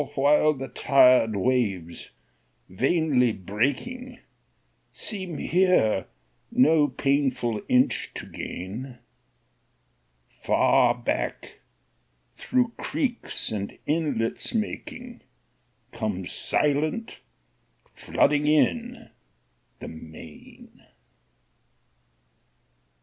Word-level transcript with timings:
For 0.15 0.23
while 0.23 0.53
the 0.55 0.67
tired 0.67 1.35
waves, 1.35 2.09
vainly 2.67 3.31
breaking, 3.33 4.17
Seem 4.91 5.37
here 5.37 6.07
no 6.51 6.87
painful 6.87 7.61
inch 7.69 8.11
to 8.15 8.25
gain, 8.25 8.97
Far 10.27 10.95
back, 10.95 11.59
through 12.35 12.69
creeks 12.77 13.51
and 13.51 13.77
inlets 13.85 14.55
making, 14.55 15.21
Comes 15.91 16.31
silent, 16.31 17.19
flooding 17.93 18.47
in, 18.47 19.11
the 19.77 19.87
main. 19.87 20.83